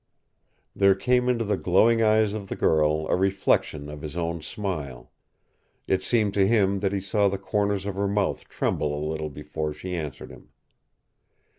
[0.75, 5.11] There came into the glowing eyes of the girl a reflection of his own smile.
[5.87, 9.29] It seemed to him that he saw the corners of her mouth tremble a little
[9.29, 10.49] before she answered him.